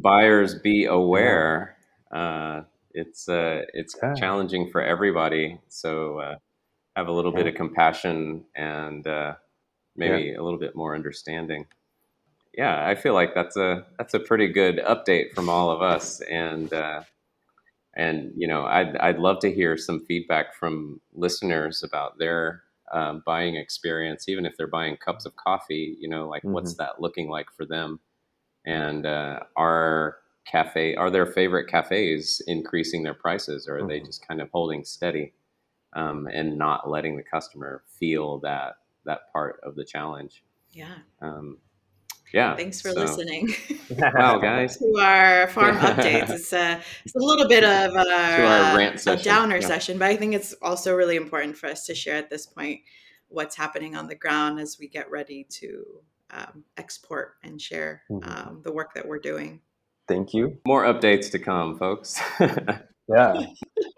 [0.01, 1.77] buyers be aware.
[2.11, 4.13] Uh, it's uh, it's yeah.
[4.15, 5.59] challenging for everybody.
[5.67, 6.35] So, uh,
[6.95, 7.43] have a little yeah.
[7.43, 9.35] bit of compassion and uh,
[9.95, 10.39] maybe yeah.
[10.39, 11.65] a little bit more understanding
[12.57, 16.21] yeah, I feel like that's a that's a pretty good update from all of us,
[16.21, 17.03] and uh,
[17.95, 23.21] and you know, I'd I'd love to hear some feedback from listeners about their um,
[23.27, 25.97] buying experience, even if they're buying cups of coffee.
[25.99, 26.53] You know, like mm-hmm.
[26.53, 27.99] what's that looking like for them,
[28.67, 33.87] and uh, are cafe are their favorite cafes increasing their prices, or are mm-hmm.
[33.87, 35.33] they just kind of holding steady
[35.93, 40.43] um, and not letting the customer feel that that part of the challenge?
[40.71, 40.95] Yeah.
[41.21, 41.57] Um,
[42.33, 42.57] yeah.
[42.57, 43.47] Thanks for so- listening
[43.89, 44.77] Wow, guys.
[44.79, 46.29] to our farm updates.
[46.29, 49.67] It's a, it's a little bit of a, our rant a downer yeah.
[49.67, 52.81] session, but I think it's also really important for us to share at this point
[53.29, 56.01] what's happening on the ground as we get ready to
[56.31, 58.27] um, export and share Mhm.
[58.47, 59.61] um, the work that we're doing.
[60.07, 60.57] Thank you.
[60.65, 62.19] More updates to come, folks.
[63.09, 63.45] Yeah.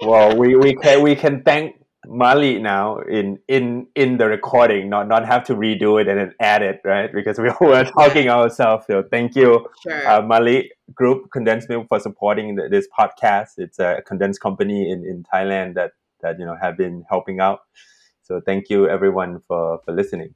[0.05, 1.75] well, we, we can we can thank
[2.05, 6.33] Mali now in in in the recording, not not have to redo it and then
[6.39, 7.11] add it, right?
[7.11, 8.85] Because we were talking ourselves.
[8.85, 10.07] So thank you, Sure.
[10.07, 13.57] uh, Mali Group Condensed Milk for supporting the, this podcast.
[13.57, 17.61] It's a condensed company in, in Thailand that that you know have been helping out.
[18.21, 20.35] So thank you everyone for for listening.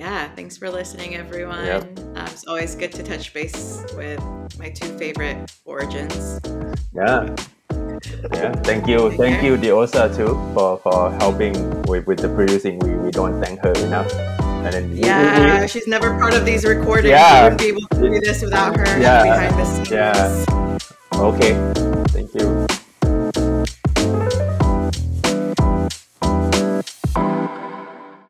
[0.00, 1.62] Yeah, thanks for listening, everyone.
[1.66, 1.98] Yep.
[2.16, 4.18] Um, it's always good to touch base with
[4.58, 6.40] my two favorite origins.
[6.94, 7.28] Yeah.
[8.32, 9.46] Yeah, thank you, thank Okay.
[9.46, 12.78] you, Diosa too, for, for helping with, with the producing.
[12.78, 14.10] We, we don't thank her enough.
[14.64, 17.10] And then we- we- Yeah, we- she's never part of these recordings.
[17.10, 17.42] Yeah.
[17.42, 19.22] We wouldn't be able to do this without her Yeah.
[19.22, 19.90] behind the scenes.
[19.90, 20.46] Yeah.
[21.12, 21.52] okay,
[22.08, 22.59] thank you.